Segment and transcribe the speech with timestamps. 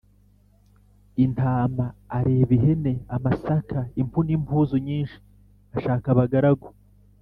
[1.23, 1.85] intama,
[2.17, 5.17] areba ihene, amasaka, impu n' impuzu nyinshi,
[5.75, 6.67] ashaka abagaragu